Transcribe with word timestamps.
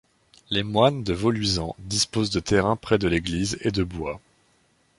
Les 0.49 0.63
moines 0.63 1.03
de 1.03 1.13
Vauluisant 1.13 1.75
disposent 1.77 2.31
de 2.31 2.39
terrains 2.39 2.75
près 2.75 2.97
de 2.97 3.07
l'église, 3.07 3.59
et 3.61 3.69
de 3.69 3.83
bois. 3.83 4.19